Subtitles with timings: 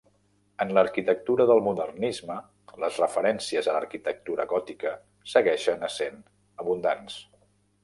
[0.63, 2.37] En l'arquitectura del modernisme
[2.85, 4.97] les referències a l'arquitectura gòtica
[5.37, 6.21] segueixen essent
[6.65, 7.23] abundants.